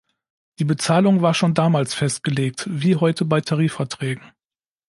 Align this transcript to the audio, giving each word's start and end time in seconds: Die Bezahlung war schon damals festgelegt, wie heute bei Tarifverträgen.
Die 0.57 0.63
Bezahlung 0.63 1.21
war 1.21 1.35
schon 1.35 1.53
damals 1.53 1.93
festgelegt, 1.93 2.65
wie 2.67 2.95
heute 2.95 3.23
bei 3.23 3.39
Tarifverträgen. 3.39 4.31